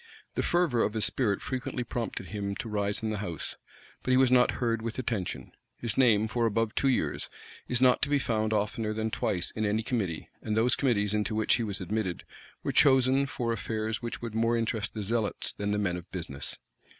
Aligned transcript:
The 0.33 0.41
fervor 0.41 0.81
of 0.81 0.93
his 0.95 1.05
spirit 1.05 1.43
frequently 1.43 1.83
prompted 1.83 2.29
him 2.29 2.55
to 2.55 2.67
rise 2.67 3.03
in 3.03 3.11
the 3.11 3.19
house; 3.19 3.55
but 4.01 4.09
he 4.09 4.17
was 4.17 4.31
not 4.31 4.53
heard 4.53 4.81
with 4.81 4.97
attention: 4.97 5.51
his 5.77 5.95
name, 5.95 6.27
for 6.27 6.47
above 6.47 6.73
two 6.73 6.87
years, 6.87 7.29
is 7.67 7.81
not 7.81 8.01
to 8.01 8.09
be 8.09 8.17
found 8.17 8.51
oftener 8.51 8.93
than 8.95 9.11
twice 9.11 9.51
in 9.51 9.63
any 9.63 9.83
committee; 9.83 10.27
and 10.41 10.57
those 10.57 10.75
committees 10.75 11.13
into 11.13 11.35
which 11.35 11.53
he 11.57 11.63
was 11.63 11.79
admitted, 11.79 12.23
were 12.63 12.71
chosen 12.71 13.27
for 13.27 13.53
affairs 13.53 14.01
which 14.01 14.23
would 14.23 14.33
more 14.33 14.57
interest 14.57 14.95
the 14.95 15.03
zealots 15.03 15.53
than 15.53 15.69
the 15.69 15.77
men 15.77 15.95
of 15.97 16.09
business. 16.11 16.57